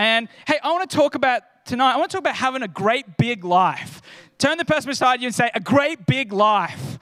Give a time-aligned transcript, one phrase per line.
[0.00, 2.68] And hey, I want to talk about tonight, I want to talk about having a
[2.68, 4.00] great big life.
[4.38, 6.98] Turn the person beside you and say, a great big life.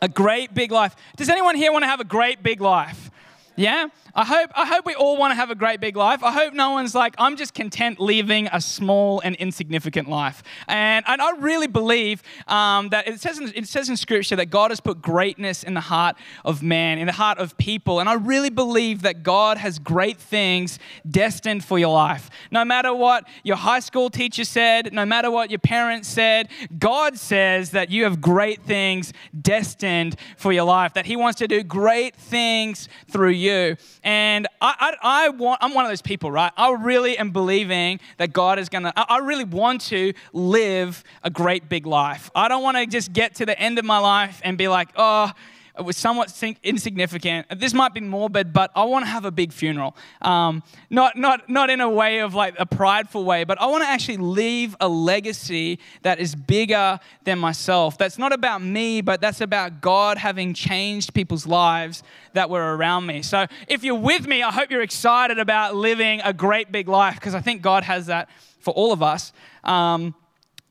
[0.00, 0.96] A great big life.
[1.18, 3.10] Does anyone here want to have a great big life?
[3.54, 3.88] Yeah?
[4.16, 6.22] I hope, I hope we all want to have a great big life.
[6.22, 10.44] I hope no one's like, I'm just content living a small and insignificant life.
[10.68, 14.46] And, and I really believe um, that it says, in, it says in Scripture that
[14.46, 17.98] God has put greatness in the heart of man, in the heart of people.
[17.98, 20.78] And I really believe that God has great things
[21.10, 22.30] destined for your life.
[22.52, 27.18] No matter what your high school teacher said, no matter what your parents said, God
[27.18, 29.12] says that you have great things
[29.42, 33.76] destined for your life, that He wants to do great things through you.
[34.04, 36.52] And I, I, I, want, I'm one of those people, right?
[36.58, 41.30] I really am believing that God is gonna, I, I really want to live a
[41.30, 42.30] great big life.
[42.34, 45.32] I don't wanna just get to the end of my life and be like, oh,
[45.76, 47.46] it was somewhat insignificant.
[47.58, 49.96] This might be morbid, but I want to have a big funeral.
[50.22, 53.82] Um, not, not, not in a way of like a prideful way, but I want
[53.82, 57.98] to actually leave a legacy that is bigger than myself.
[57.98, 63.06] That's not about me, but that's about God having changed people's lives that were around
[63.06, 63.22] me.
[63.22, 67.16] So if you're with me, I hope you're excited about living a great big life
[67.16, 68.28] because I think God has that
[68.60, 69.32] for all of us.
[69.64, 70.14] Um,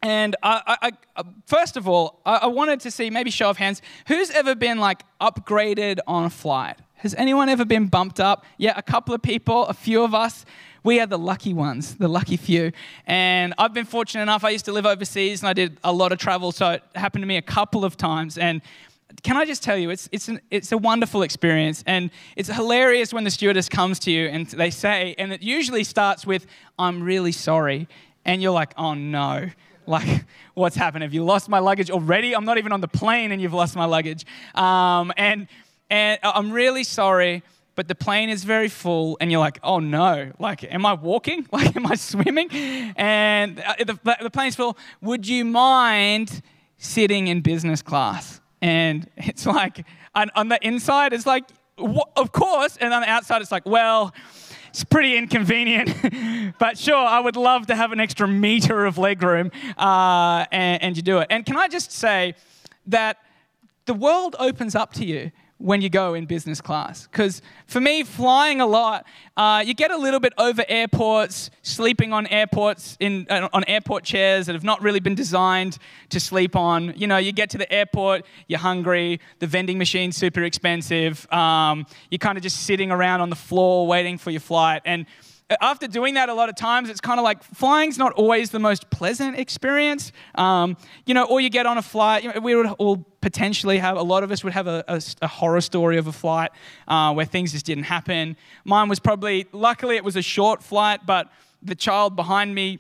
[0.04, 3.56] and I, I, I, uh, first of all, I, wanted to see, maybe show of
[3.56, 6.76] hands, who's ever been like upgraded on a flight?
[6.95, 8.44] Has anyone ever been bumped up?
[8.58, 10.45] Yeah, a couple of people, a few of us.
[10.84, 12.73] We are the lucky ones, the lucky few.
[13.08, 16.12] And I've been fortunate enough, I used to live overseas and I did a lot
[16.12, 18.38] of travel, so it happened to me a couple of times.
[18.38, 18.62] And
[19.22, 21.82] can I just tell you, it's, it's, an, it's a wonderful experience.
[21.88, 25.86] And it's hilarious when the stewardess comes to you and they say, and it usually
[25.86, 26.45] starts with,
[26.78, 27.88] I'm really sorry.
[28.26, 29.50] And you're like, oh no
[29.88, 31.03] like, what's happened?
[31.03, 32.36] Have you lost my luggage already?
[32.36, 34.26] I'm not even on the plane and you've lost my luggage.
[34.56, 35.48] Um, and,
[35.89, 37.44] and I'm really sorry,
[37.76, 41.48] but the plane is very full and you're like, oh no, like, am I walking?
[41.52, 42.50] Like, am I swimming?
[42.52, 44.78] And uh, the, the plane's full.
[45.02, 46.42] Would you mind
[46.78, 48.42] sitting in business class?
[48.61, 51.45] And it's like, on, on the inside, it's like,
[51.77, 52.77] of course.
[52.77, 54.14] And on the outside, it's like, well,
[54.73, 59.54] it's pretty inconvenient, but sure, I would love to have an extra meter of legroom,
[59.78, 61.28] uh, and, and you do it.
[61.30, 62.34] And can I just say
[62.88, 63.17] that
[63.86, 65.32] the world opens up to you
[65.64, 67.08] when you go in business class.
[67.08, 69.06] Because for me, flying a lot,
[69.38, 74.04] uh, you get a little bit over airports, sleeping on airports in uh, on airport
[74.04, 75.78] chairs that have not really been designed
[76.10, 76.94] to sleep on.
[76.98, 81.32] You know, you get to the airport, you're hungry, the vending machine's super expensive.
[81.32, 85.06] Um, you're kind of just sitting around on the floor waiting for your flight, and
[85.61, 88.59] after doing that a lot of times, it's kind of like flying's not always the
[88.59, 90.11] most pleasant experience.
[90.36, 93.77] Um, you know, or you get on a flight, you know, we would all potentially
[93.77, 96.52] have, a lot of us would have a, a, a horror story of a flight
[96.87, 98.36] uh, where things just didn't happen.
[98.65, 102.80] Mine was probably, luckily it was a short flight, but the child behind me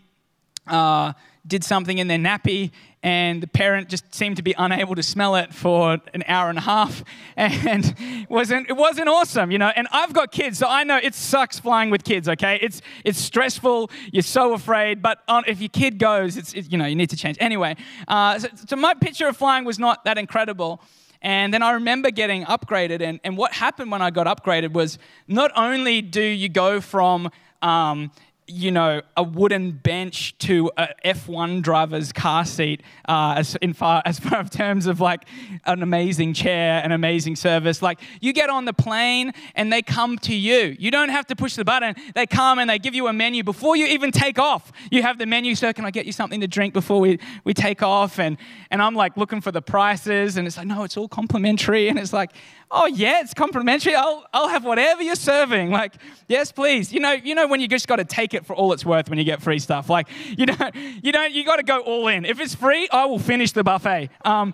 [0.67, 1.13] uh,
[1.45, 2.71] did something in their nappy
[3.03, 6.57] and the parent just seemed to be unable to smell it for an hour and
[6.57, 7.03] a half
[7.37, 7.95] and
[8.29, 11.59] wasn't it wasn't awesome you know and i've got kids so i know it sucks
[11.59, 15.99] flying with kids okay it's it's stressful you're so afraid but on, if your kid
[15.99, 17.75] goes it's it, you know you need to change anyway
[18.07, 20.81] uh, so, so my picture of flying was not that incredible
[21.23, 23.01] and then I remember getting upgraded.
[23.01, 27.31] And, and what happened when I got upgraded was not only do you go from
[27.61, 28.11] um,
[28.47, 34.01] you know, a wooden bench to a F1 driver's car seat uh, as, in far,
[34.05, 35.25] as far terms of like
[35.65, 37.81] an amazing chair, an amazing service.
[37.81, 40.75] Like you get on the plane and they come to you.
[40.79, 41.95] You don't have to push the button.
[42.13, 44.71] They come and they give you a menu before you even take off.
[44.91, 47.53] You have the menu, sir, can I get you something to drink before we, we
[47.53, 48.19] take off?
[48.19, 48.37] And,
[48.69, 51.87] and I'm like looking for the prices and it's like, no, it's all complimentary.
[51.89, 52.31] And it's like,
[52.73, 53.95] oh yeah, it's complimentary.
[53.95, 55.69] I'll, I'll have whatever you're serving.
[55.69, 55.93] Like,
[56.27, 56.91] yes, please.
[56.91, 59.09] You know, you know when you just got to take it for all it's worth
[59.09, 59.89] when you get free stuff.
[59.89, 62.25] Like, you don't, you don't, you got to go all in.
[62.25, 64.09] If it's free, I will finish the buffet.
[64.25, 64.53] Um,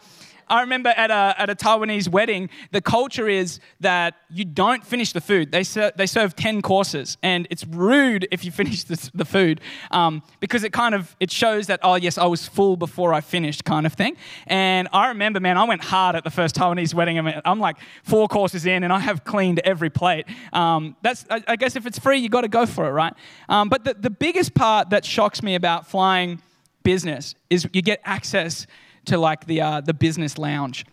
[0.50, 5.14] I remember at a, at a Taiwanese wedding, the culture is that you don't finish
[5.14, 5.52] the food.
[5.52, 9.62] They, ser- they serve 10 courses, and it's rude if you finish the, the food
[9.92, 13.22] um, because it kind of, it shows that, oh, yes, I was full before I
[13.22, 14.18] finished kind of thing.
[14.48, 17.20] And I remember, man, I went hard at the first Taiwanese wedding.
[17.20, 20.26] I mean, I'm like four courses in, and I have cleaned every plate.
[20.54, 23.14] Um, that's, I, I, guess if it's free, you got to go for it, right?
[23.48, 26.42] Um, but the, the biggest part that shocks me about flying
[26.84, 28.66] business is you get access
[29.10, 30.86] to like the, uh, the business lounge.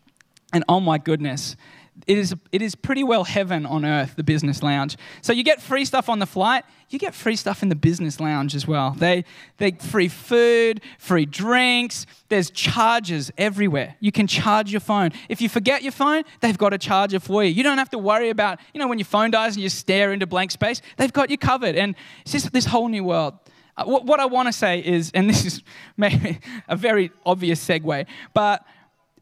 [0.53, 1.57] And oh my goodness,
[2.07, 4.97] it is, it is pretty well heaven on earth, the business lounge.
[5.23, 8.21] So you get free stuff on the flight, you get free stuff in the business
[8.21, 8.91] lounge as well.
[8.93, 9.25] They,
[9.57, 13.97] they free food, free drinks, there's chargers everywhere.
[14.01, 15.11] You can charge your phone.
[15.29, 17.51] If you forget your phone, they've got a charger for you.
[17.51, 20.13] You don't have to worry about, you know, when your phone dies and you stare
[20.13, 21.77] into blank space, they've got you covered.
[21.77, 23.35] And it's just this whole new world.
[23.77, 25.63] Uh, what, what I want to say is, and this is
[25.97, 26.39] maybe
[26.69, 28.65] a very obvious segue, but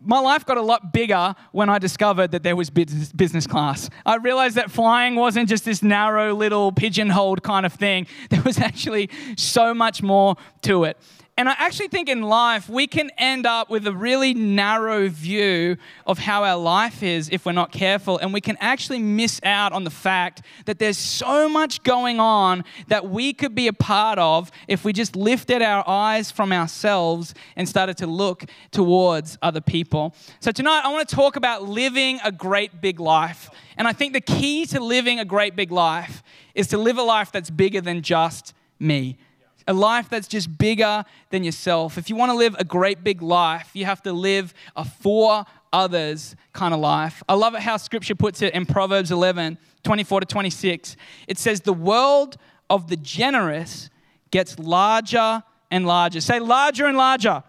[0.07, 3.89] my life got a lot bigger when I discovered that there was business class.
[4.05, 8.59] I realized that flying wasn't just this narrow little pigeonholed kind of thing, there was
[8.59, 10.99] actually so much more to it.
[11.37, 15.77] And I actually think in life we can end up with a really narrow view
[16.07, 18.19] of how our life is if we're not careful.
[18.19, 22.63] And we can actually miss out on the fact that there's so much going on
[22.87, 27.35] that we could be a part of if we just lifted our eyes from ourselves
[27.57, 30.15] and started to look towards other people.
[30.39, 33.51] So tonight I want to talk about living a great big life.
[33.77, 36.23] And I think the key to living a great big life
[36.55, 39.19] is to live a life that's bigger than just me
[39.67, 41.97] a life that's just bigger than yourself.
[41.99, 45.45] If you want to live a great big life, you have to live a for
[45.73, 47.23] others kind of life.
[47.29, 50.97] I love it how scripture puts it in Proverbs 11 24 to 26.
[51.29, 52.37] It says, The world
[52.71, 53.91] of the generous
[54.31, 56.21] gets larger and larger.
[56.21, 57.43] Say larger and larger.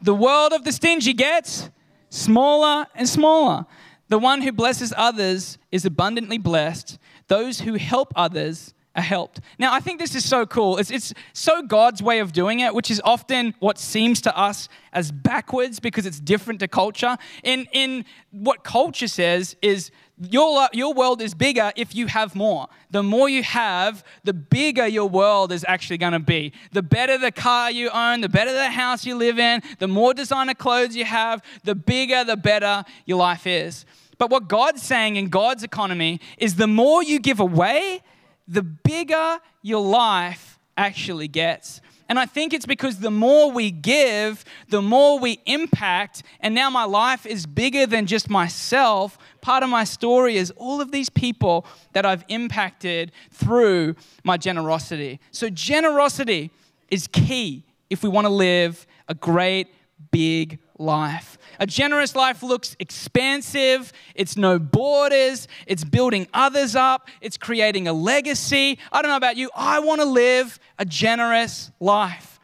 [0.00, 1.70] The world of the stingy gets
[2.10, 3.66] smaller and smaller.
[4.08, 6.98] The one who blesses others is abundantly blessed.
[7.26, 9.40] Those who help others helped.
[9.58, 10.78] Now, I think this is so cool.
[10.78, 14.68] It's, it's so God's way of doing it, which is often what seems to us
[14.92, 17.16] as backwards because it's different to culture.
[17.42, 19.90] In, in what culture says is
[20.20, 22.66] your, your world is bigger if you have more.
[22.90, 26.52] The more you have, the bigger your world is actually going to be.
[26.72, 30.14] The better the car you own, the better the house you live in, the more
[30.14, 33.84] designer clothes you have, the bigger, the better your life is.
[34.18, 38.02] But what God's saying in God's economy is the more you give away,
[38.48, 41.80] the bigger your life actually gets.
[42.08, 46.22] And I think it's because the more we give, the more we impact.
[46.40, 49.18] And now my life is bigger than just myself.
[49.42, 55.20] Part of my story is all of these people that I've impacted through my generosity.
[55.32, 56.50] So, generosity
[56.90, 59.68] is key if we want to live a great,
[60.10, 61.37] big life.
[61.58, 67.92] A generous life looks expansive, it's no borders, it's building others up, it's creating a
[67.92, 68.78] legacy.
[68.92, 72.38] I don't know about you, I want to live a generous life.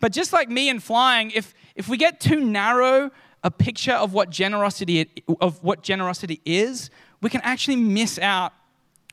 [0.00, 3.10] But just like me and flying, if, if we get too narrow
[3.44, 5.08] a picture of what generosity
[5.40, 6.90] of what generosity is,
[7.22, 8.52] we can actually miss out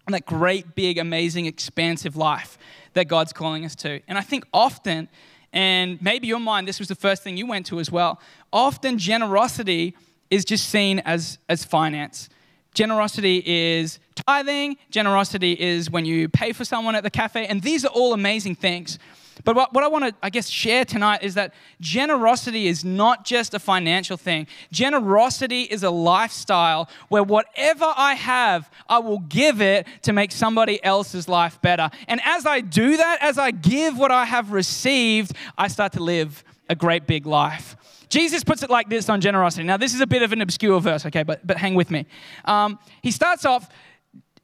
[0.07, 2.57] on that great, big, amazing, expansive life
[2.93, 4.01] that God's calling us to.
[4.07, 5.07] And I think often
[5.53, 8.19] and maybe your mind, this was the first thing you went to as well.
[8.51, 9.95] Often generosity
[10.29, 12.27] is just seen as, as finance.
[12.73, 17.85] Generosity is tithing, generosity is when you pay for someone at the cafe, and these
[17.85, 18.97] are all amazing things.
[19.43, 23.25] But what, what I want to, I guess, share tonight is that generosity is not
[23.25, 24.47] just a financial thing.
[24.71, 30.83] Generosity is a lifestyle where whatever I have, I will give it to make somebody
[30.83, 31.89] else's life better.
[32.07, 36.03] And as I do that, as I give what I have received, I start to
[36.03, 37.75] live a great big life.
[38.07, 39.63] Jesus puts it like this on generosity.
[39.63, 42.05] Now, this is a bit of an obscure verse, okay, but, but hang with me.
[42.45, 43.69] Um, he starts off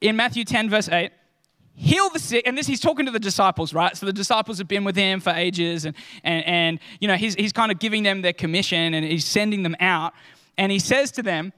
[0.01, 1.11] in Matthew 10, verse 8
[1.79, 3.95] heal the sick and this he's talking to the disciples right?
[3.95, 5.95] So the disciples have been with him for ages and
[6.25, 9.63] and, and you know he's, he's kind of giving them their commission and he's sending
[9.63, 10.13] them out.
[10.57, 11.53] And he says to them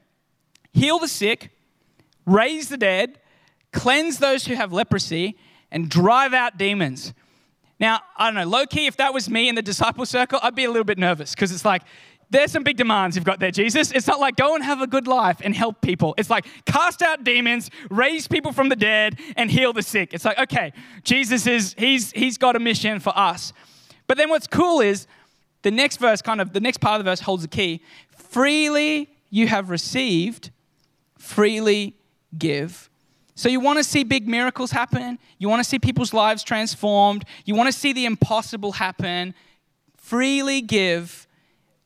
[0.72, 1.50] heal the sick
[2.24, 3.18] raise the dead
[3.72, 5.36] cleanse those who have leprosy
[5.72, 7.12] and drive out demons.
[7.80, 10.54] Now i don't know low key if that was me in the disciple circle i'd
[10.54, 11.82] be a little bit nervous because it's like
[12.32, 13.92] there's some big demands you've got there, Jesus.
[13.92, 16.14] It's not like go and have a good life and help people.
[16.16, 20.14] It's like cast out demons, raise people from the dead, and heal the sick.
[20.14, 20.72] It's like, okay,
[21.04, 23.52] Jesus is, he's, he's got a mission for us.
[24.06, 25.06] But then what's cool is
[25.60, 27.82] the next verse, kind of, the next part of the verse holds the key.
[28.16, 30.50] Freely you have received,
[31.18, 31.94] freely
[32.36, 32.88] give.
[33.34, 35.18] So, you want to see big miracles happen.
[35.38, 37.24] You want to see people's lives transformed.
[37.46, 39.34] You want to see the impossible happen.
[39.96, 41.26] Freely give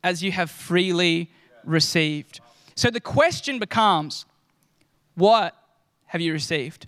[0.07, 1.29] as you have freely
[1.65, 2.39] received.
[2.77, 4.25] So the question becomes,
[5.17, 5.53] what
[6.07, 6.87] have you received?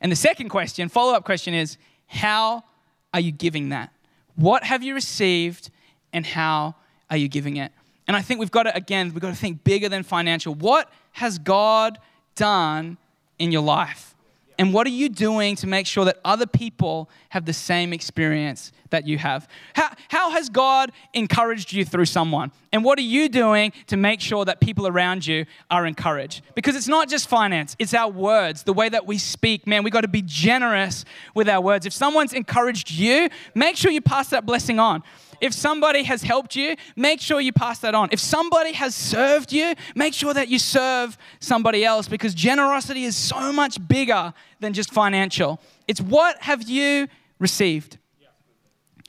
[0.00, 2.64] And the second question, follow up question is, how
[3.12, 3.92] are you giving that?
[4.34, 5.68] What have you received
[6.14, 6.74] and how
[7.10, 7.70] are you giving it?
[8.08, 10.54] And I think we've got to, again, we've got to think bigger than financial.
[10.54, 11.98] What has God
[12.34, 12.96] done
[13.38, 14.11] in your life?
[14.58, 18.72] And what are you doing to make sure that other people have the same experience
[18.90, 19.48] that you have?
[19.74, 22.52] How, how has God encouraged you through someone?
[22.72, 26.42] And what are you doing to make sure that people around you are encouraged?
[26.54, 29.66] Because it's not just finance, it's our words, the way that we speak.
[29.66, 31.04] Man, we got to be generous
[31.34, 31.86] with our words.
[31.86, 35.02] If someone's encouraged you, make sure you pass that blessing on.
[35.42, 38.08] If somebody has helped you, make sure you pass that on.
[38.12, 43.16] If somebody has served you, make sure that you serve somebody else because generosity is
[43.16, 45.60] so much bigger than just financial.
[45.88, 47.08] It's what have you
[47.40, 47.98] received?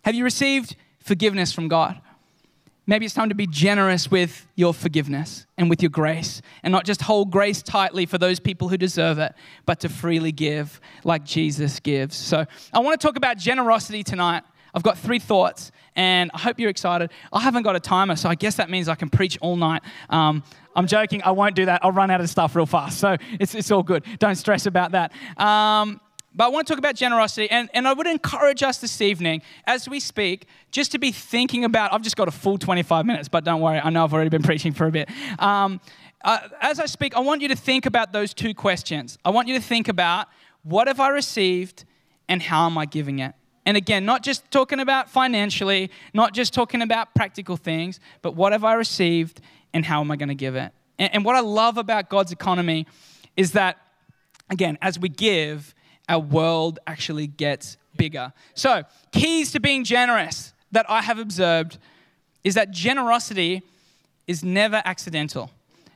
[0.03, 2.01] Have you received forgiveness from God?
[2.87, 6.83] Maybe it's time to be generous with your forgiveness and with your grace and not
[6.83, 9.33] just hold grace tightly for those people who deserve it,
[9.67, 12.17] but to freely give like Jesus gives.
[12.17, 14.43] So I want to talk about generosity tonight.
[14.73, 17.11] I've got three thoughts, and I hope you're excited.
[17.31, 19.83] I haven't got a timer, so I guess that means I can preach all night.
[20.09, 20.43] Um,
[20.75, 21.83] I'm joking, I won't do that.
[21.83, 24.03] I'll run out of stuff real fast, so it's, it's all good.
[24.19, 25.11] Don't stress about that.
[25.37, 26.01] Um,
[26.35, 29.43] but I want to talk about generosity, and, and I would encourage us this evening,
[29.65, 31.93] as we speak, just to be thinking about.
[31.93, 34.43] I've just got a full 25 minutes, but don't worry, I know I've already been
[34.43, 35.09] preaching for a bit.
[35.37, 35.79] Um,
[36.23, 39.19] uh, as I speak, I want you to think about those two questions.
[39.23, 40.27] I want you to think about
[40.63, 41.85] what have I received
[42.27, 43.35] and how am I giving it?
[43.65, 48.51] And again, not just talking about financially, not just talking about practical things, but what
[48.51, 49.41] have I received
[49.73, 50.71] and how am I going to give it?
[50.99, 52.85] And, and what I love about God's economy
[53.37, 53.77] is that,
[54.49, 55.73] again, as we give,
[56.09, 58.33] our world actually gets bigger.
[58.53, 61.77] So, keys to being generous that I have observed
[62.43, 63.63] is that generosity
[64.27, 65.49] is never accidental.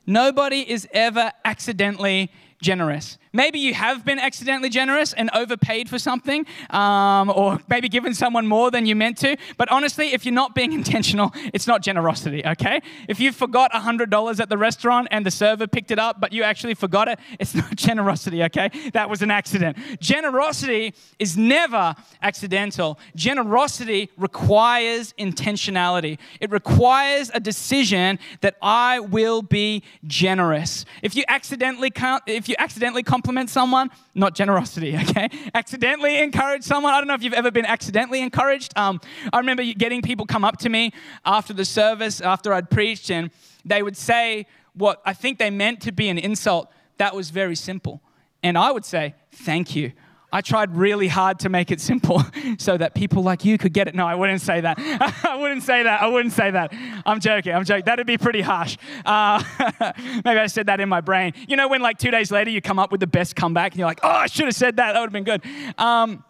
[0.05, 2.31] Nobody is ever accidentally
[2.61, 3.17] generous.
[3.37, 8.47] Maybe you have been accidentally generous and overpaid for something, um, or maybe given someone
[8.47, 9.37] more than you meant to.
[9.57, 12.81] But honestly, if you're not being intentional, it's not generosity, okay?
[13.07, 16.41] If you forgot $100 at the restaurant and the server picked it up, but you
[16.41, 18.71] actually forgot it, it's not generosity, okay?
[18.93, 19.77] That was an accident.
[19.99, 22.97] Generosity is never accidental.
[23.15, 30.85] Generosity requires intentionality, it requires a decision that I will be generous.
[31.03, 31.91] If you accidentally,
[32.25, 35.27] if you accidentally compliment someone, not generosity, okay?
[35.53, 36.93] Accidentally encourage someone.
[36.93, 38.71] I don't know if you've ever been accidentally encouraged.
[38.77, 39.01] Um,
[39.33, 40.93] I remember getting people come up to me
[41.25, 43.29] after the service, after I'd preached, and
[43.65, 46.71] they would say what I think they meant to be an insult.
[46.99, 48.01] That was very simple.
[48.43, 49.91] And I would say, thank you.
[50.31, 52.21] I tried really hard to make it simple
[52.57, 53.95] so that people like you could get it.
[53.95, 54.77] No, I wouldn't say that.
[55.25, 56.01] I wouldn't say that.
[56.01, 56.73] I wouldn't say that.
[57.05, 57.53] I'm joking.
[57.53, 57.85] I'm joking.
[57.85, 58.77] That'd be pretty harsh.
[59.05, 59.41] Uh,
[60.25, 61.33] maybe I said that in my brain.
[61.47, 63.79] You know, when like two days later you come up with the best comeback and
[63.79, 64.93] you're like, oh, I should have said that.
[64.93, 65.43] That would have been good.
[65.79, 66.23] Um,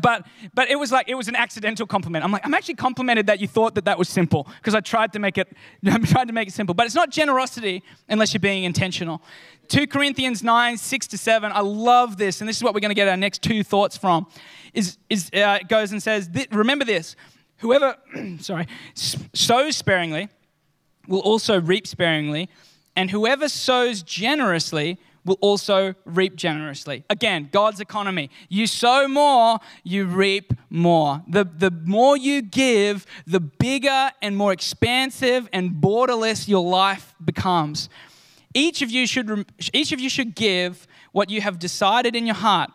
[0.00, 2.24] but but it was like it was an accidental compliment.
[2.24, 5.12] I'm like I'm actually complimented that you thought that that was simple because I tried
[5.12, 5.54] to make it
[5.86, 6.74] I tried to make it simple.
[6.74, 9.22] But it's not generosity unless you're being intentional.
[9.68, 11.52] 2 Corinthians 9 6 to 7.
[11.52, 13.96] I love this, and this is what we're going to get our next two thoughts
[13.96, 14.26] from.
[14.72, 17.14] Is is uh, it goes and says, remember this:
[17.58, 17.96] whoever
[18.38, 20.28] sorry sows sparingly
[21.08, 22.48] will also reap sparingly,
[22.96, 27.04] and whoever sows generously will also reap generously.
[27.08, 28.30] Again, God's economy.
[28.48, 31.22] You sow more, you reap more.
[31.26, 37.88] The, the more you give, the bigger and more expansive and borderless your life becomes.
[38.52, 42.36] Each of you should, each of you should give what you have decided in your
[42.36, 42.70] heart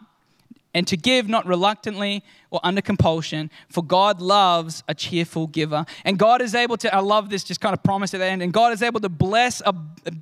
[0.74, 5.86] and to give not reluctantly or under compulsion, for God loves a cheerful giver.
[6.04, 8.42] And God is able to, I love this just kind of promise at the end,
[8.42, 9.72] and God is able to bless, uh,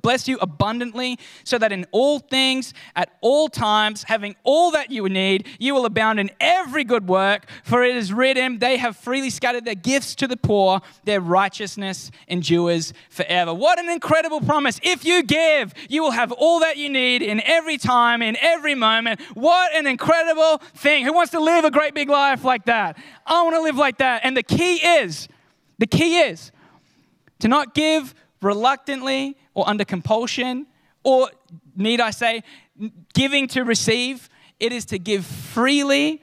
[0.02, 5.08] bless you abundantly so that in all things, at all times, having all that you
[5.08, 7.46] need, you will abound in every good work.
[7.64, 12.10] For it is written, they have freely scattered their gifts to the poor, their righteousness
[12.26, 13.54] endures forever.
[13.54, 14.80] What an incredible promise.
[14.82, 18.74] If you give, you will have all that you need in every time, in every
[18.74, 19.20] moment.
[19.34, 21.04] What an incredible thing.
[21.04, 22.17] Who wants to live a great big life?
[22.18, 22.98] Life like that.
[23.26, 24.22] I want to live like that.
[24.24, 25.28] And the key is,
[25.78, 26.52] the key is
[27.40, 30.66] to not give reluctantly or under compulsion,
[31.02, 31.30] or
[31.76, 32.42] need I say,
[33.14, 34.28] giving to receive.
[34.60, 36.22] It is to give freely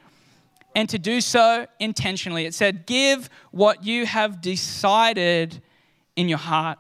[0.76, 2.46] and to do so intentionally.
[2.46, 5.62] It said, Give what you have decided
[6.16, 6.80] in your heart.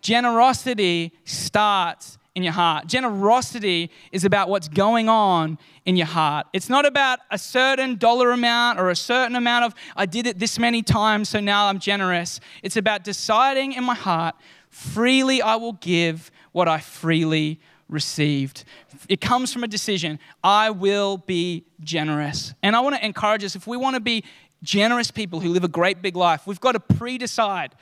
[0.00, 2.86] Generosity starts in your heart.
[2.86, 6.46] Generosity is about what's going on in your heart.
[6.52, 10.38] It's not about a certain dollar amount or a certain amount of, I did it
[10.38, 12.40] this many times, so now I'm generous.
[12.62, 14.34] It's about deciding in my heart,
[14.68, 18.64] freely I will give what I freely received.
[19.08, 20.18] It comes from a decision.
[20.42, 22.52] I will be generous.
[22.62, 24.24] And I want to encourage us if we want to be
[24.62, 27.76] generous people who live a great big life, we've got to pre decide.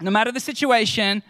[0.00, 1.22] No matter the situation,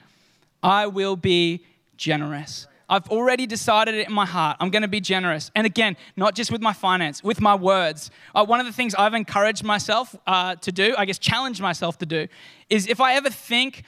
[0.63, 1.65] I will be
[1.99, 2.67] generous.
[2.89, 4.57] I've already decided it in my heart.
[4.61, 5.51] I'm going to be generous.
[5.55, 8.11] And again, not just with my finance, with my words.
[8.35, 11.99] Uh, one of the things I've encouraged myself uh, to do, I guess challenged myself
[11.99, 12.29] to do,
[12.71, 13.83] is if I ever think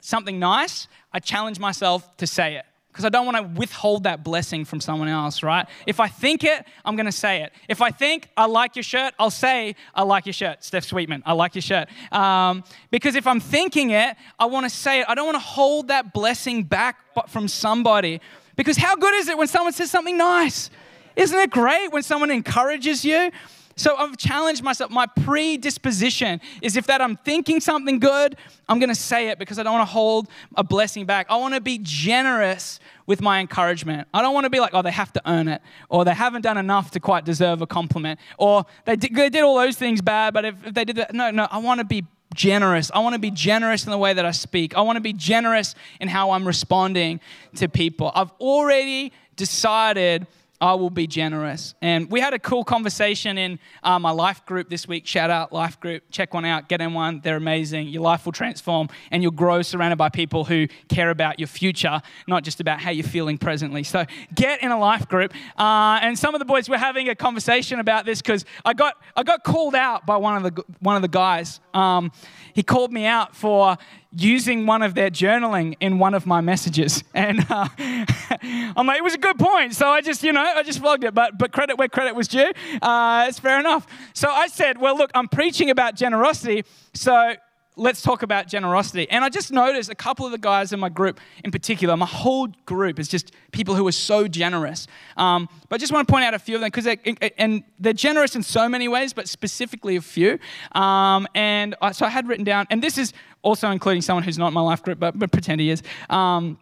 [0.00, 4.22] something nice, I challenge myself to say it because I don't want to withhold that
[4.22, 5.66] blessing from someone else, right?
[5.86, 7.52] If I think it, I'm going to say it.
[7.66, 10.62] If I think I like your shirt, I'll say I like your shirt.
[10.62, 11.88] Steph Sweetman, I like your shirt.
[12.12, 15.06] Um, because if I'm thinking it, I want to say it.
[15.08, 18.20] I don't want to hold that blessing back from somebody.
[18.56, 20.68] Because how good is it when someone says something nice?
[21.16, 23.30] Isn't it great when someone encourages you?
[23.76, 24.90] So I've challenged myself.
[24.90, 28.36] My predisposition is if that I'm thinking something good,
[28.68, 31.26] I'm going to say it because I don't want to hold a blessing back.
[31.30, 34.08] I want to be generous with my encouragement.
[34.14, 36.42] I don't want to be like, oh, they have to earn it, or they haven't
[36.42, 40.00] done enough to quite deserve a compliment, or they did, they did all those things
[40.00, 42.90] bad, but if, if they did that, no, no, I want to be generous.
[42.94, 44.74] I want to be generous in the way that I speak.
[44.76, 47.20] I want to be generous in how I'm responding
[47.56, 48.10] to people.
[48.14, 50.26] I've already decided
[50.62, 51.74] I will be generous.
[51.82, 55.08] And we had a cool conversation in uh, my life group this week.
[55.08, 56.04] Shout out life group.
[56.12, 56.68] Check one out.
[56.68, 57.20] Get in one.
[57.20, 57.88] They're amazing.
[57.88, 62.00] Your life will transform and you'll grow surrounded by people who care about your future,
[62.28, 63.82] not just about how you're feeling presently.
[63.82, 64.04] So
[64.36, 65.34] get in a life group.
[65.58, 68.94] Uh, and some of the boys were having a conversation about this because I got,
[69.16, 71.58] I got called out by one of the, one of the guys.
[71.74, 72.12] Um,
[72.54, 73.76] he called me out for
[74.14, 77.02] using one of their journaling in one of my messages.
[77.14, 79.74] And uh, I'm like, it was a good point.
[79.74, 81.14] So I just, you know, I just vlogged it.
[81.14, 82.50] But, but credit where credit was due.
[82.80, 83.86] Uh, it's fair enough.
[84.12, 86.64] So I said, well, look, I'm preaching about generosity.
[86.94, 87.34] So
[87.76, 89.08] let's talk about generosity.
[89.10, 92.06] And I just noticed a couple of the guys in my group, in particular, my
[92.06, 94.86] whole group is just people who are so generous.
[95.16, 97.64] Um, but I just want to point out a few of them because they're, and
[97.78, 100.38] they're generous in so many ways, but specifically a few.
[100.72, 104.38] Um, and I, so I had written down, and this is also including someone who's
[104.38, 105.82] not in my life group, but, but pretend he is.
[106.10, 106.58] Um,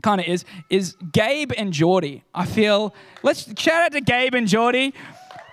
[0.00, 2.22] kind of is is Gabe and Geordie.
[2.32, 4.94] I feel let's shout out to Gabe and Geordie.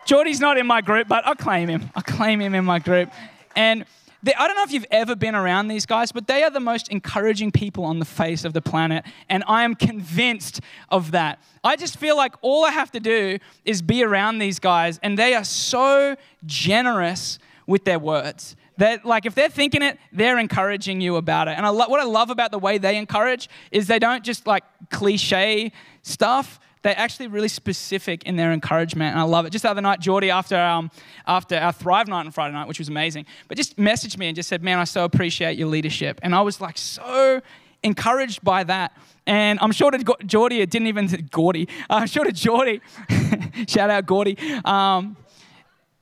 [0.06, 1.90] Geordie's not in my group, but I'll claim him.
[1.96, 3.12] I'll claim him in my group.
[3.56, 3.86] And
[4.34, 6.90] I don't know if you've ever been around these guys, but they are the most
[6.90, 9.06] encouraging people on the face of the planet.
[9.30, 11.40] And I am convinced of that.
[11.64, 15.18] I just feel like all I have to do is be around these guys, and
[15.18, 16.16] they are so
[16.46, 18.56] generous with their words.
[18.78, 21.58] That like if they're thinking it, they're encouraging you about it.
[21.58, 24.46] And I lo- what I love about the way they encourage is they don't just
[24.48, 29.50] like cliche stuff they're actually really specific in their encouragement, and I love it.
[29.50, 30.92] Just the other night, Geordie, after, um,
[31.26, 34.36] after our Thrive night on Friday night, which was amazing, but just messaged me and
[34.36, 36.20] just said, Man, I so appreciate your leadership.
[36.22, 37.42] And I was like so
[37.82, 38.96] encouraged by that.
[39.26, 42.82] And I'm sure to Geordie, it didn't even, Gordy, I'm sure to Geordie,
[43.68, 45.18] shout out Gordy, um,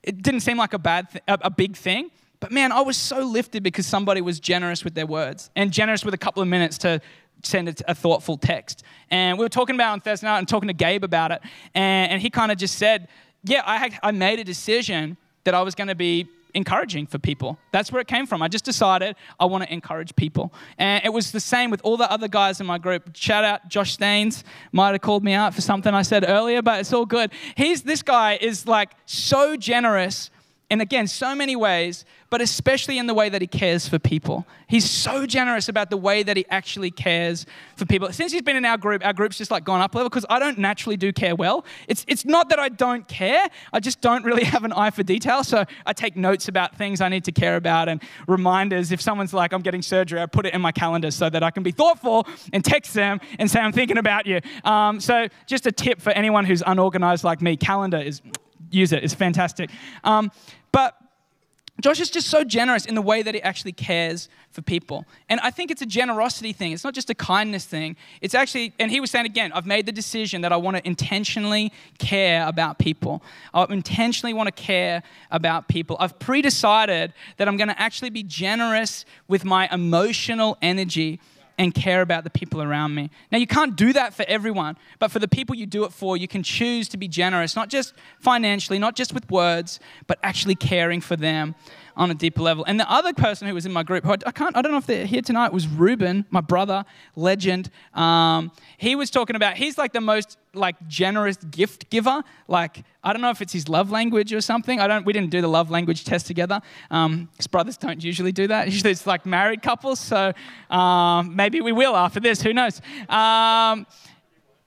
[0.02, 2.10] it didn't seem like a bad, th- a, a big thing.
[2.40, 6.04] But man, I was so lifted because somebody was generous with their words and generous
[6.04, 7.00] with a couple of minutes to
[7.46, 8.82] send a, a thoughtful text.
[9.10, 11.40] And we were talking about on Thursday night and talking to Gabe about it.
[11.74, 13.08] And, and he kind of just said,
[13.44, 17.18] Yeah, I, had, I made a decision that I was going to be encouraging for
[17.18, 17.58] people.
[17.72, 18.40] That's where it came from.
[18.40, 20.54] I just decided I want to encourage people.
[20.78, 23.10] And it was the same with all the other guys in my group.
[23.14, 26.80] Shout out Josh Staines, might have called me out for something I said earlier, but
[26.80, 27.32] it's all good.
[27.56, 30.30] He's this guy is like so generous
[30.70, 34.46] and again, so many ways, but especially in the way that he cares for people.
[34.66, 37.44] He's so generous about the way that he actually cares
[37.76, 38.10] for people.
[38.12, 40.38] Since he's been in our group, our group's just like gone up level because I
[40.38, 41.64] don't naturally do care well.
[41.86, 45.02] It's, it's not that I don't care, I just don't really have an eye for
[45.02, 45.44] detail.
[45.44, 48.90] So I take notes about things I need to care about and reminders.
[48.90, 51.50] If someone's like, I'm getting surgery, I put it in my calendar so that I
[51.50, 54.40] can be thoughtful and text them and say, I'm thinking about you.
[54.64, 58.22] Um, so just a tip for anyone who's unorganized like me calendar is
[58.74, 59.04] use it.
[59.04, 59.70] It's fantastic.
[60.02, 60.30] Um,
[60.72, 60.96] but
[61.80, 65.06] Josh is just so generous in the way that he actually cares for people.
[65.28, 66.70] And I think it's a generosity thing.
[66.70, 67.96] It's not just a kindness thing.
[68.20, 70.86] It's actually, and he was saying again, I've made the decision that I want to
[70.86, 73.24] intentionally care about people.
[73.52, 75.96] I intentionally want to care about people.
[75.98, 81.18] I've pre decided that I'm going to actually be generous with my emotional energy
[81.58, 83.10] and care about the people around me.
[83.30, 86.16] Now, you can't do that for everyone, but for the people you do it for,
[86.16, 90.54] you can choose to be generous, not just financially, not just with words, but actually
[90.54, 91.54] caring for them
[91.96, 92.64] on a deeper level.
[92.64, 94.86] And the other person who was in my group, I can't, I don't know if
[94.86, 96.84] they're here tonight, was Ruben, my brother,
[97.16, 97.70] legend.
[97.94, 102.22] Um, he was talking about, he's like the most like generous gift giver.
[102.48, 104.80] Like, I don't know if it's his love language or something.
[104.80, 106.60] I don't, we didn't do the love language test together.
[106.90, 108.66] Um, his brothers don't usually do that.
[108.74, 110.00] Usually it's like married couples.
[110.00, 110.32] So
[110.70, 112.80] um, maybe we will after this, who knows?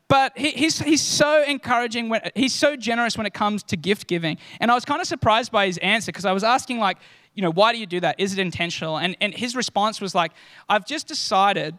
[0.10, 4.08] But he, he's, he's so encouraging, when, he's so generous when it comes to gift
[4.08, 4.38] giving.
[4.60, 6.98] And I was kind of surprised by his answer because I was asking, like,
[7.34, 8.20] you know, why do you do that?
[8.20, 8.98] Is it intentional?
[8.98, 10.32] And, and his response was like,
[10.70, 11.78] I've just decided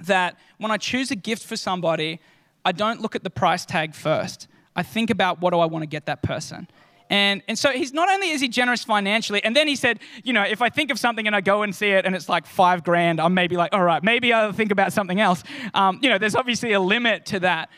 [0.00, 2.20] that when I choose a gift for somebody,
[2.64, 4.48] I don't look at the price tag first.
[4.74, 6.68] I think about what do I want to get that person.
[7.10, 10.32] And, and so he's not only is he generous financially, and then he said, you
[10.32, 12.46] know, if I think of something and I go and see it and it's like
[12.46, 15.42] five grand, I'm maybe like, all right, maybe I'll think about something else.
[15.74, 17.68] Um, you know, there's obviously a limit to that.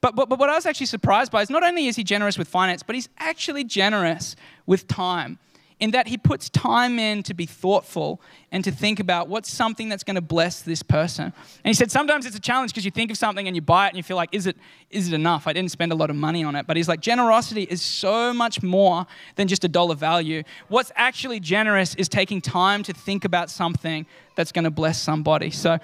[0.00, 2.36] But, but, but what I was actually surprised by is not only is he generous
[2.36, 4.34] with finance, but he's actually generous
[4.66, 5.38] with time
[5.80, 9.88] in that he puts time in to be thoughtful and to think about what's something
[9.88, 11.24] that's going to bless this person.
[11.24, 13.86] And he said sometimes it's a challenge because you think of something and you buy
[13.86, 14.56] it and you feel like, is it,
[14.90, 15.46] is it enough?
[15.46, 16.66] I didn't spend a lot of money on it.
[16.66, 19.06] But he's like, generosity is so much more
[19.36, 20.42] than just a dollar value.
[20.68, 24.06] What's actually generous is taking time to think about something
[24.36, 25.50] that's going to bless somebody.
[25.50, 25.78] So,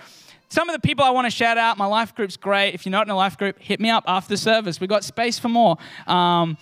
[0.50, 2.72] some of the people I want to shout out, my life group's great.
[2.72, 4.80] If you're not in a life group, hit me up after service.
[4.80, 5.76] We've got space for more.
[6.06, 6.56] Um,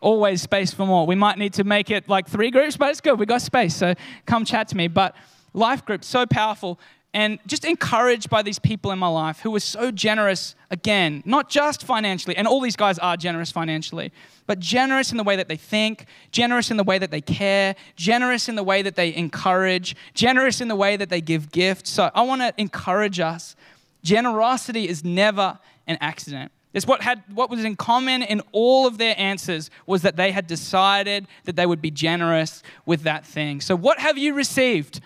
[0.00, 1.06] always space for more.
[1.06, 3.18] We might need to make it like three groups, but it's good.
[3.18, 3.94] We got space, so
[4.26, 4.88] come chat to me.
[4.88, 5.14] But
[5.52, 6.78] life group so powerful
[7.12, 11.48] and just encouraged by these people in my life who were so generous again, not
[11.48, 14.12] just financially, and all these guys are generous financially,
[14.46, 17.74] but generous in the way that they think, generous in the way that they care,
[17.96, 21.90] generous in the way that they encourage, generous in the way that they give gifts.
[21.90, 23.56] So I want to encourage us.
[24.04, 25.58] Generosity is never
[25.88, 26.52] an accident.
[26.72, 30.30] It's what, had, what was in common in all of their answers was that they
[30.30, 33.60] had decided that they would be generous with that thing.
[33.60, 35.00] So, what have you received?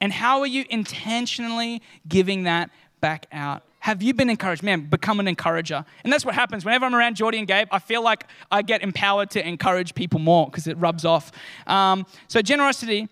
[0.00, 3.62] And how are you intentionally giving that back out?
[3.80, 4.62] Have you been encouraged?
[4.62, 5.84] Man, become an encourager.
[6.04, 6.64] And that's what happens.
[6.64, 10.20] Whenever I'm around Geordie and Gabe, I feel like I get empowered to encourage people
[10.20, 11.30] more because it rubs off.
[11.66, 13.08] Um, so, generosity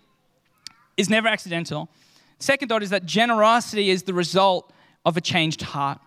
[0.97, 1.89] is never accidental.
[2.39, 4.71] Second thought is that generosity is the result
[5.05, 5.99] of a changed heart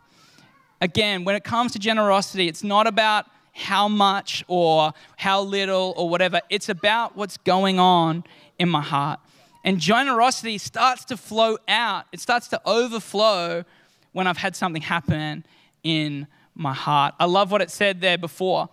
[0.81, 6.09] again, when it comes to generosity, it's not about how much or how little or
[6.09, 6.41] whatever.
[6.51, 8.25] It's about what's going on
[8.59, 9.19] in my heart.
[9.65, 13.65] And generosity starts to flow out, it starts to overflow
[14.13, 15.45] when I've had something happen
[15.83, 17.15] in my heart.
[17.19, 18.69] I love what it said there before.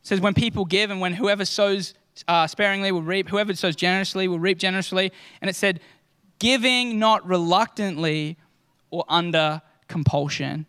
[0.00, 1.94] It says, when people give and when whoever sows
[2.26, 5.12] uh, sparingly will reap, whoever sows generously will reap generously.
[5.40, 5.80] And it said,
[6.38, 8.36] giving not reluctantly
[8.90, 10.66] or under compulsion.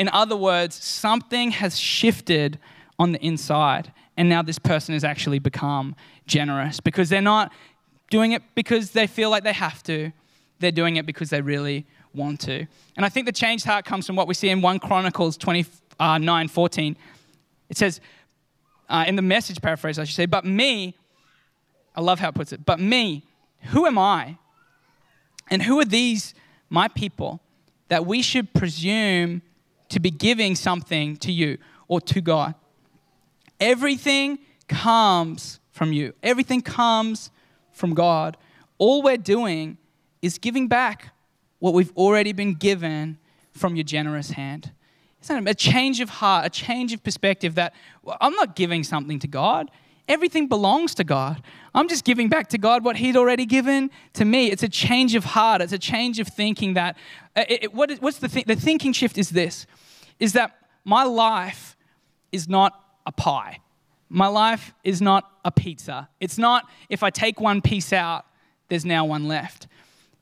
[0.00, 2.58] In other words, something has shifted
[2.98, 5.94] on the inside, and now this person has actually become
[6.26, 7.52] generous because they're not
[8.08, 10.10] doing it because they feel like they have to,
[10.58, 11.84] they're doing it because they really
[12.14, 12.66] want to.
[12.96, 16.48] And I think the changed heart comes from what we see in 1 Chronicles 29
[16.48, 16.96] 14.
[17.68, 18.00] It says,
[18.88, 20.96] uh, in the message paraphrase, I should say, but me,
[21.94, 23.26] I love how it puts it, but me,
[23.64, 24.38] who am I?
[25.50, 26.32] And who are these,
[26.70, 27.42] my people,
[27.88, 29.42] that we should presume
[29.90, 32.54] to be giving something to you or to God.
[33.60, 37.30] Everything comes from you, everything comes
[37.72, 38.36] from God.
[38.78, 39.76] All we're doing
[40.22, 41.12] is giving back
[41.58, 43.18] what we've already been given
[43.52, 44.72] from your generous hand.
[45.22, 48.84] Isn't it a change of heart, a change of perspective that well, I'm not giving
[48.84, 49.70] something to God?
[50.10, 51.40] Everything belongs to God.
[51.72, 54.50] I'm just giving back to God what He'd already given to me.
[54.50, 55.62] It's a change of heart.
[55.62, 56.96] It's a change of thinking that,
[57.36, 59.66] uh, it, it, what's the, th- the thinking shift is this,
[60.18, 60.50] is that
[60.84, 61.76] my life
[62.32, 62.72] is not
[63.06, 63.60] a pie.
[64.08, 66.08] My life is not a pizza.
[66.18, 68.26] It's not if I take one piece out,
[68.68, 69.68] there's now one left.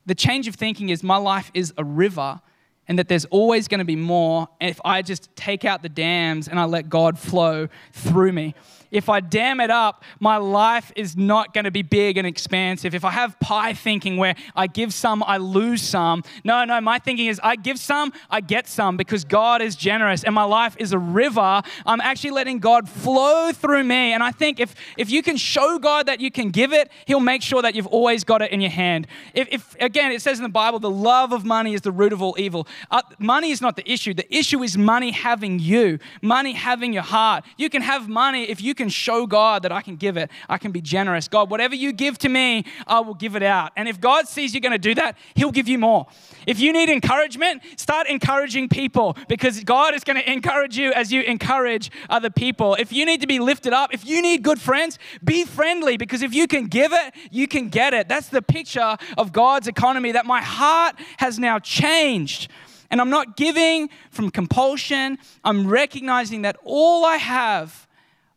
[0.05, 2.41] The change of thinking is my life is a river
[2.87, 6.47] and that there's always going to be more if I just take out the dams
[6.47, 8.53] and I let God flow through me
[8.91, 12.95] if I dam it up, my life is not going to be big and expansive.
[12.95, 16.23] If I have pie thinking where I give some, I lose some.
[16.43, 20.23] No, no, my thinking is I give some, I get some because God is generous
[20.23, 21.61] and my life is a river.
[21.85, 24.13] I'm actually letting God flow through me.
[24.13, 27.19] And I think if, if you can show God that you can give it, He'll
[27.19, 29.07] make sure that you've always got it in your hand.
[29.33, 32.13] If, if again, it says in the Bible, the love of money is the root
[32.13, 32.67] of all evil.
[32.89, 34.13] Uh, money is not the issue.
[34.13, 37.43] The issue is money having you, money having your heart.
[37.57, 40.31] You can have money if you can show God that I can give it.
[40.47, 41.27] I can be generous.
[41.27, 43.73] God, whatever you give to me, I will give it out.
[43.75, 46.07] And if God sees you're going to do that, He'll give you more.
[46.47, 51.11] If you need encouragement, start encouraging people because God is going to encourage you as
[51.11, 52.75] you encourage other people.
[52.75, 56.21] If you need to be lifted up, if you need good friends, be friendly because
[56.21, 58.07] if you can give it, you can get it.
[58.07, 62.49] That's the picture of God's economy that my heart has now changed.
[62.89, 65.17] And I'm not giving from compulsion.
[65.43, 67.88] I'm recognizing that all I have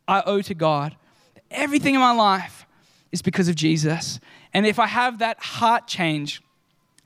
[0.07, 0.95] I owe to God.
[1.51, 2.65] Everything in my life
[3.11, 4.19] is because of Jesus.
[4.53, 6.41] And if I have that heart change,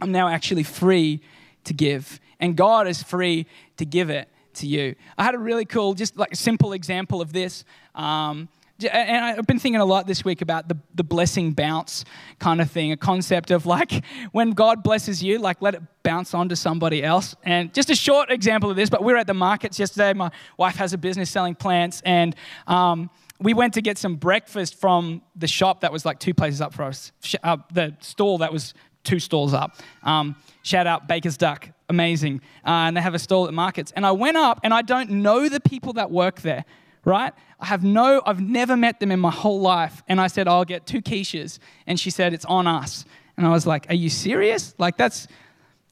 [0.01, 1.21] I'm now actually free
[1.65, 2.19] to give.
[2.39, 3.45] And God is free
[3.77, 4.95] to give it to you.
[5.17, 7.63] I had a really cool, just like a simple example of this.
[7.95, 8.49] Um,
[8.85, 12.05] and I've been thinking a lot this week about the, the blessing bounce
[12.39, 16.33] kind of thing, a concept of like when God blesses you, like let it bounce
[16.33, 17.35] onto somebody else.
[17.43, 20.13] And just a short example of this, but we were at the markets yesterday.
[20.13, 22.35] My wife has a business selling plants, and
[22.67, 23.09] um,
[23.39, 26.73] we went to get some breakfast from the shop that was like two places up
[26.73, 27.11] for us,
[27.43, 29.77] uh, the stall that was two stalls up.
[30.03, 32.41] Um, shout out Baker's Duck, amazing.
[32.65, 33.91] Uh, and they have a stall at markets.
[33.95, 36.65] And I went up, and I don't know the people that work there,
[37.07, 37.33] right?
[37.59, 40.03] I have no, I've never met them in my whole life.
[40.09, 41.57] And I said, I'll get two quiches.
[41.87, 43.05] And she said, It's on us.
[43.37, 44.75] And I was like, Are you serious?
[44.77, 45.27] Like, that's,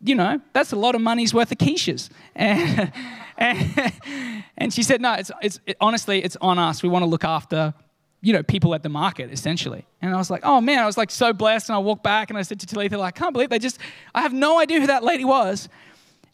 [0.02, 2.10] you know, that's a lot of money's worth of quiches.
[2.36, 2.92] And,
[3.38, 6.84] and, and she said, No, it's, it's it, honestly, it's on us.
[6.84, 7.74] We want to look after
[8.22, 9.86] you know, people at the market essentially.
[10.02, 11.70] And I was like, oh man, I was like so blessed.
[11.70, 13.78] And I walked back and I said to Talitha, like, I can't believe they just,
[14.16, 15.70] I have no idea who that lady was.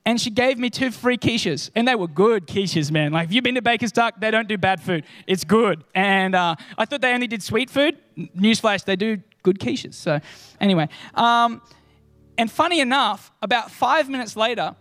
[0.05, 1.69] And she gave me two free quiches.
[1.75, 3.11] And they were good quiches, man.
[3.11, 5.03] Like, if you've been to Baker's Duck, they don't do bad food.
[5.27, 5.83] It's good.
[5.93, 7.97] And uh, I thought they only did sweet food.
[8.17, 9.93] Newsflash, they do good quiches.
[9.93, 10.19] So,
[10.59, 10.89] anyway.
[11.13, 11.61] Um,
[12.37, 14.75] and funny enough, about five minutes later,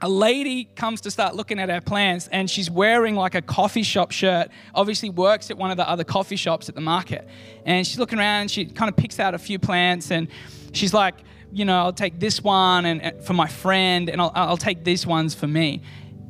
[0.00, 3.82] a lady comes to start looking at our plants and she's wearing like a coffee
[3.82, 7.28] shop shirt obviously works at one of the other coffee shops at the market
[7.66, 10.28] and she's looking around and she kind of picks out a few plants and
[10.72, 11.16] she's like
[11.52, 15.06] you know i'll take this one and for my friend and i'll, I'll take these
[15.06, 15.82] ones for me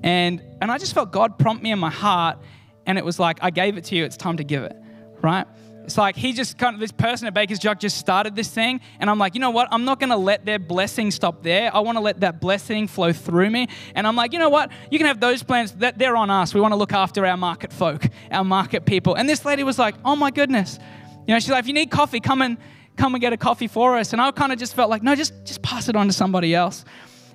[0.02, 2.38] and and i just felt god prompt me in my heart
[2.86, 4.76] and it was like i gave it to you it's time to give it
[5.22, 5.46] right
[5.90, 8.80] it's like he just kind of, this person at Baker's Duck just started this thing.
[9.00, 9.66] And I'm like, you know what?
[9.72, 11.74] I'm not going to let their blessing stop there.
[11.74, 13.66] I want to let that blessing flow through me.
[13.96, 14.70] And I'm like, you know what?
[14.90, 15.72] You can have those plans.
[15.72, 16.54] That they're on us.
[16.54, 19.14] We want to look after our market folk, our market people.
[19.16, 20.78] And this lady was like, oh my goodness.
[21.26, 22.56] You know, she's like, if you need coffee, come and
[22.96, 24.12] come and get a coffee for us.
[24.12, 26.54] And I kind of just felt like, no, just just pass it on to somebody
[26.54, 26.84] else.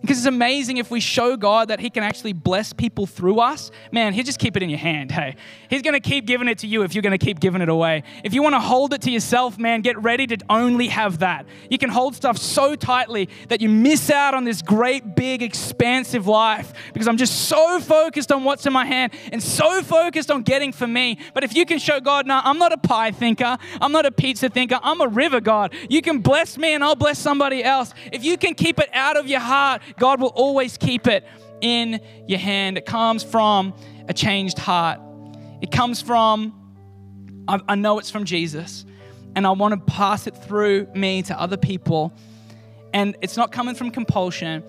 [0.05, 3.71] Because it's amazing if we show God that He can actually bless people through us,
[3.91, 5.11] man, He'll just keep it in your hand.
[5.11, 5.35] Hey,
[5.67, 8.03] He's to keep giving it to you if you're to keep giving it away.
[8.23, 11.47] If you want to hold it to yourself, man, get ready to only have that.
[11.71, 16.27] You can hold stuff so tightly that you miss out on this great, big, expansive
[16.27, 20.43] life because I'm just so focused on what's in my hand and so focused on
[20.43, 21.17] getting for me.
[21.33, 24.11] But if you can show God, no, I'm not a pie thinker, I'm not a
[24.11, 25.73] pizza thinker, I'm a river God.
[25.89, 27.93] You can bless me and I'll bless somebody else.
[28.11, 31.25] If you can keep it out of your heart, God will always keep it
[31.61, 32.77] in your hand.
[32.77, 33.73] It comes from
[34.07, 34.99] a changed heart.
[35.61, 36.53] It comes from,
[37.47, 38.85] I, I know it's from Jesus,
[39.35, 42.13] and I want to pass it through me to other people.
[42.93, 44.63] And it's not coming from compulsion,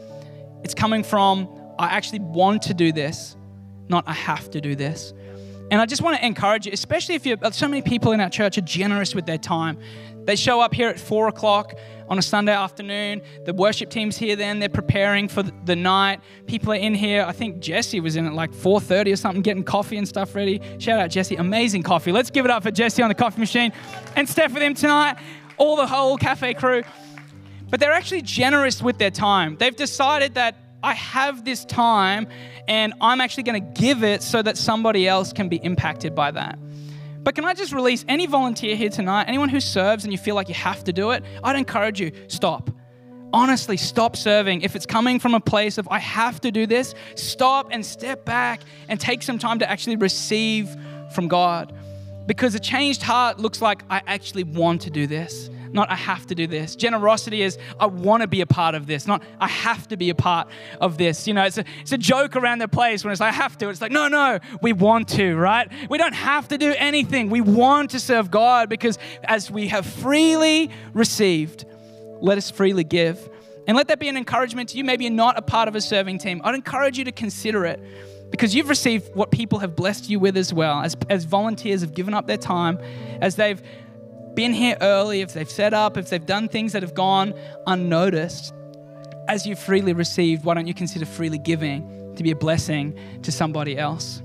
[0.65, 3.37] it's coming from, I actually want to do this,
[3.89, 5.13] not I have to do this.
[5.71, 8.31] And I just want to encourage you, especially if you're so many people in our
[8.31, 9.79] church are generous with their time.
[10.25, 11.75] They show up here at four o'clock
[12.09, 13.23] on a Sunday afternoon.
[13.45, 16.21] The worship team's here then, they're preparing for the night.
[16.47, 17.25] People are in here.
[17.27, 20.61] I think Jesse was in at like 4.30 or something, getting coffee and stuff ready.
[20.79, 22.13] Shout out Jesse, amazing coffee.
[22.13, 23.73] Let's give it up for Jesse on the coffee machine
[24.15, 25.17] and Steph with him tonight,
[25.57, 26.83] all the whole cafe crew.
[27.69, 29.57] But they're actually generous with their time.
[29.57, 32.29] They've decided that I have this time
[32.69, 36.31] and I'm actually going to give it so that somebody else can be impacted by
[36.33, 36.59] that.
[37.27, 40.37] But can I just release any volunteer here tonight, anyone who serves and you feel
[40.37, 41.25] like you have to do it?
[41.43, 42.71] I'd encourage you, stop.
[43.33, 44.61] Honestly, stop serving.
[44.61, 48.25] If it's coming from a place of, I have to do this, stop and step
[48.25, 50.71] back and take some time to actually receive
[51.15, 51.75] from God.
[52.27, 56.27] Because a changed heart looks like, I actually want to do this not I have
[56.27, 56.77] to do this.
[56.77, 60.11] Generosity is I want to be a part of this, not I have to be
[60.11, 60.49] a part
[60.81, 61.27] of this.
[61.27, 63.59] You know, it's a, it's a joke around the place when it's like, I have
[63.59, 63.69] to.
[63.69, 65.71] It's like, no, no, we want to, right?
[65.89, 67.31] We don't have to do anything.
[67.31, 71.65] We want to serve God because as we have freely received,
[72.21, 73.29] let us freely give.
[73.67, 74.85] And let that be an encouragement to you.
[74.85, 76.41] Maybe you're not a part of a serving team.
[76.45, 77.81] I'd encourage you to consider it
[78.31, 80.83] because you've received what people have blessed you with as well.
[80.83, 82.79] As, as volunteers have given up their time,
[83.21, 83.61] as they've
[84.37, 87.35] been here early, if they've set up, if they've done things that have gone
[87.67, 88.55] unnoticed,
[89.27, 93.33] as you freely received, why don't you consider freely giving to be a blessing to
[93.33, 94.23] somebody else?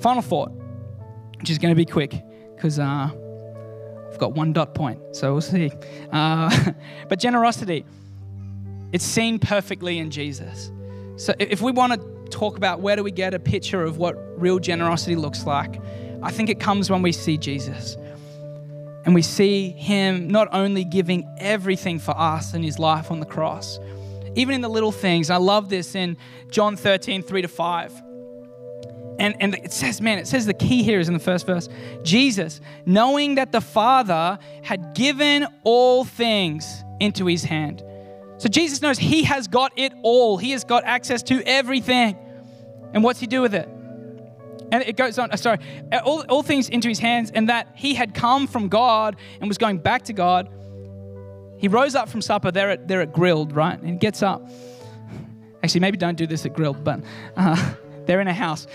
[0.00, 0.50] Final thought,
[1.38, 2.22] which is going to be quick
[2.54, 3.08] because uh,
[4.10, 5.70] I've got one dot point, so we'll see.
[6.12, 6.72] Uh,
[7.08, 7.86] but generosity,
[8.92, 10.70] it's seen perfectly in Jesus.
[11.16, 14.16] So if we want to talk about where do we get a picture of what
[14.40, 15.80] real generosity looks like,
[16.22, 17.96] I think it comes when we see Jesus.
[19.08, 23.24] And we see him not only giving everything for us in his life on the
[23.24, 23.80] cross,
[24.34, 25.30] even in the little things.
[25.30, 26.18] I love this in
[26.50, 28.02] John 13, 3 to 5.
[29.18, 31.70] And, and it says, man, it says the key here is in the first verse.
[32.02, 37.82] Jesus, knowing that the Father had given all things into his hand.
[38.36, 40.36] So Jesus knows he has got it all.
[40.36, 42.14] He has got access to everything.
[42.92, 43.70] And what's he do with it?
[44.70, 45.58] And it goes on, uh, sorry,
[45.92, 49.48] uh, all, all things into his hands, and that he had come from God and
[49.48, 50.50] was going back to God.
[51.58, 52.50] He rose up from supper.
[52.50, 53.78] They're at, they're at Grill'd, right?
[53.78, 54.48] And he gets up.
[55.62, 57.02] Actually, maybe don't do this at Grill'd, but
[57.36, 57.74] uh,
[58.06, 58.66] they're in a house.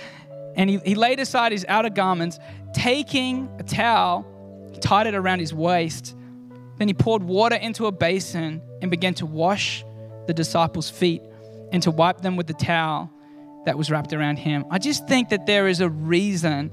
[0.55, 2.39] And he, he laid aside his outer garments
[2.73, 4.25] taking a towel,
[4.73, 6.15] he tied it around his waist.
[6.77, 9.85] Then he poured water into a basin and began to wash
[10.25, 11.21] the disciples' feet
[11.71, 13.11] and to wipe them with the towel
[13.65, 14.65] that was wrapped around him.
[14.69, 16.71] I just think that there is a reason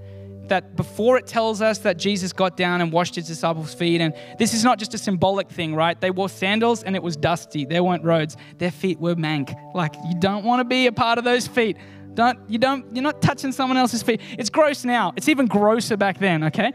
[0.48, 4.12] that before it tells us that Jesus got down and washed his disciples' feet, and
[4.38, 5.98] this is not just a symbolic thing, right?
[6.00, 7.64] They wore sandals and it was dusty.
[7.64, 8.36] There weren't roads.
[8.58, 9.54] Their feet were mank.
[9.74, 11.76] Like you don't want to be a part of those feet.
[12.14, 14.20] Don't you don't you're not touching someone else's feet.
[14.38, 15.12] It's gross now.
[15.16, 16.72] It's even grosser back then, okay?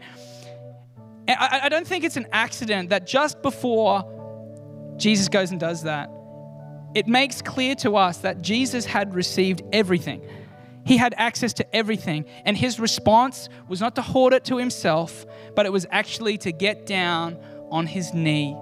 [1.28, 4.04] I, I don't think it's an accident that just before
[4.96, 6.08] Jesus goes and does that,
[6.96, 10.26] it makes clear to us that Jesus had received everything.
[10.86, 12.24] He had access to everything.
[12.46, 16.52] And his response was not to hoard it to himself, but it was actually to
[16.52, 17.36] get down
[17.70, 18.56] on his knee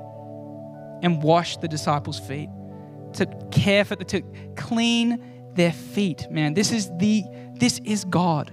[1.00, 2.48] and wash the disciples' feet,
[3.12, 4.22] to care for to
[4.56, 6.26] clean their feet.
[6.28, 7.22] Man, this is the
[7.54, 8.52] this is God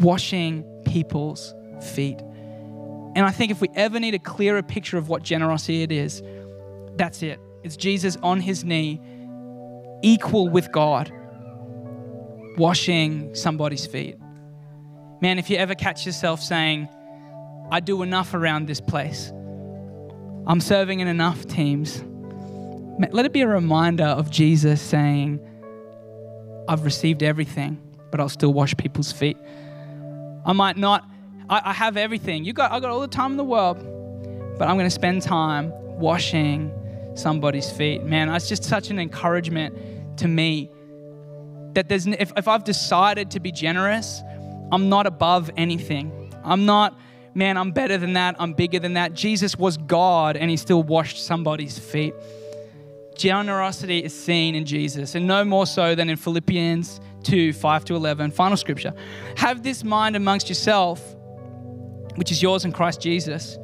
[0.00, 2.20] washing people's feet.
[3.14, 6.22] And I think if we ever need a clearer picture of what generosity it is,
[6.96, 7.38] that's it.
[7.68, 8.98] It's Jesus on his knee,
[10.02, 11.12] equal with God,
[12.56, 14.16] washing somebody's feet.
[15.20, 16.88] Man, if you ever catch yourself saying,
[17.70, 19.30] I do enough around this place,
[20.46, 22.02] I'm serving in enough teams,
[23.12, 25.38] let it be a reminder of Jesus saying,
[26.68, 27.78] I've received everything,
[28.10, 29.36] but I'll still wash people's feet.
[30.46, 31.04] I might not,
[31.50, 32.46] I, I have everything.
[32.46, 33.76] You got, I got all the time in the world,
[34.58, 36.72] but I'm going to spend time washing
[37.18, 38.02] somebody's feet.
[38.04, 40.70] Man, that's just such an encouragement to me
[41.72, 44.22] that there's, if, if I've decided to be generous,
[44.72, 46.32] I'm not above anything.
[46.44, 46.98] I'm not,
[47.34, 48.36] man, I'm better than that.
[48.38, 49.14] I'm bigger than that.
[49.14, 52.14] Jesus was God and he still washed somebody's feet.
[53.14, 57.96] Generosity is seen in Jesus, and no more so than in Philippians 2 5 to
[57.96, 58.30] 11.
[58.30, 58.94] Final scripture.
[59.36, 61.16] Have this mind amongst yourself,
[62.14, 63.58] which is yours in Christ Jesus.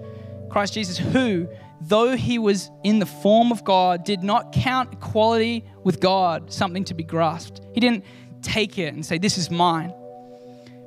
[0.51, 1.49] Christ Jesus, who,
[1.89, 6.85] though he was in the form of God, did not count equality with God something
[6.85, 7.61] to be grasped.
[7.75, 8.05] He didn't
[8.43, 9.93] take it and say, This is mine.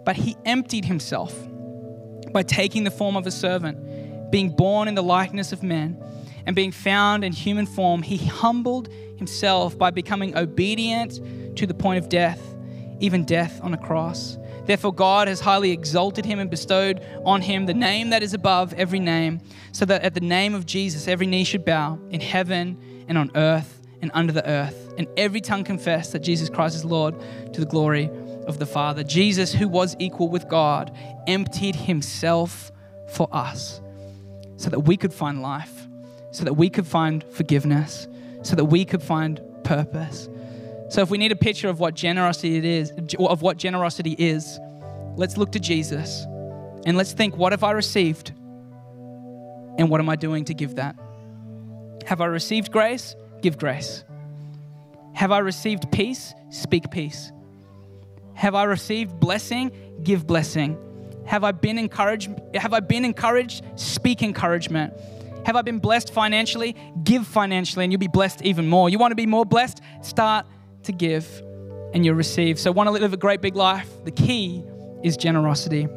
[0.05, 1.35] But he emptied himself
[2.31, 6.01] by taking the form of a servant, being born in the likeness of men,
[6.45, 11.97] and being found in human form, he humbled himself by becoming obedient to the point
[11.97, 12.41] of death,
[12.99, 14.37] even death on a cross.
[14.67, 18.73] Therefore, God has highly exalted him and bestowed on him the name that is above
[18.73, 19.39] every name,
[19.71, 22.77] so that at the name of Jesus every knee should bow in heaven
[23.07, 26.85] and on earth and under the earth, and every tongue confess that Jesus Christ is
[26.85, 27.15] Lord
[27.53, 28.09] to the glory
[28.45, 29.03] of the Father.
[29.03, 30.95] Jesus, who was equal with God,
[31.27, 32.71] emptied himself
[33.09, 33.81] for us
[34.57, 35.87] so that we could find life,
[36.31, 38.07] so that we could find forgiveness,
[38.43, 40.29] so that we could find purpose.
[40.89, 44.59] So if we need a picture of what generosity it is, of what generosity is,
[45.15, 46.25] let's look to Jesus
[46.85, 48.31] and let's think, what have I received?
[49.77, 50.95] And what am I doing to give that?
[52.05, 53.15] Have I received grace?
[53.41, 54.03] Give grace.
[55.13, 56.33] Have I received peace?
[56.49, 57.31] Speak peace.
[58.33, 59.71] Have I received blessing?
[60.03, 60.77] Give blessing.
[61.25, 62.29] Have I been encouraged?
[62.55, 63.65] Have I been encouraged?
[63.75, 64.93] Speak encouragement.
[65.45, 66.75] Have I been blessed financially?
[67.03, 68.89] Give financially and you'll be blessed even more.
[68.89, 69.81] You want to be more blessed?
[70.01, 70.45] Start
[70.87, 71.41] to give
[71.93, 72.59] and you'll receive.
[72.59, 73.89] So, want to live a great big life?
[74.03, 74.63] The key
[75.03, 75.87] is generosity.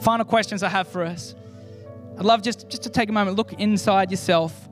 [0.00, 1.34] Final questions I have for us.
[2.18, 4.68] I'd love just, just to take a moment, look inside yourself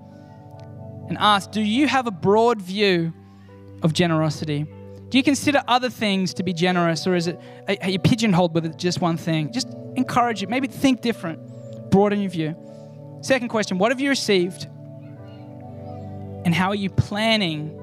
[1.08, 3.12] and ask Do you have a broad view
[3.82, 4.66] of generosity?
[5.10, 8.76] Do you consider other things to be generous, or is it are you pigeonholed with
[8.76, 9.52] just one thing?
[9.52, 10.48] Just encourage it.
[10.48, 12.56] Maybe think different, broaden your view.
[13.20, 14.66] Second question What have you received?
[16.44, 17.80] And how are you planning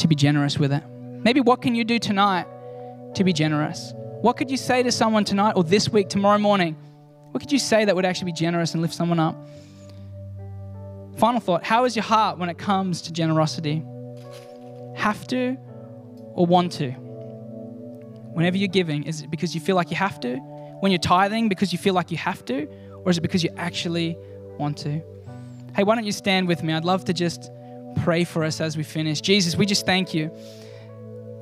[0.00, 0.82] to be generous with it.
[1.24, 2.46] Maybe what can you do tonight
[3.14, 3.92] to be generous?
[4.22, 6.76] What could you say to someone tonight or this week, tomorrow morning?
[7.30, 9.36] What could you say that would actually be generous and lift someone up?
[11.16, 13.82] Final thought How is your heart when it comes to generosity?
[14.96, 15.56] Have to
[16.34, 16.90] or want to?
[16.90, 20.36] Whenever you're giving, is it because you feel like you have to?
[20.80, 22.66] When you're tithing, because you feel like you have to?
[23.04, 24.16] Or is it because you actually
[24.58, 25.02] want to?
[25.76, 26.72] Hey, why don't you stand with me?
[26.72, 27.50] I'd love to just
[27.96, 29.20] pray for us as we finish.
[29.20, 30.30] Jesus, we just thank you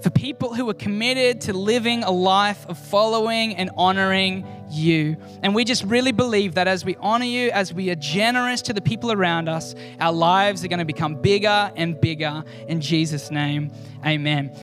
[0.02, 5.16] for people who are committed to living a life of following and honoring you.
[5.42, 8.72] And we just really believe that as we honor you, as we are generous to
[8.72, 12.44] the people around us, our lives are going to become bigger and bigger.
[12.68, 13.72] In Jesus' name,
[14.06, 14.54] amen.